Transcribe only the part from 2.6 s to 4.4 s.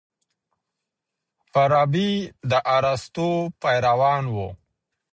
ارسطو پیروان و.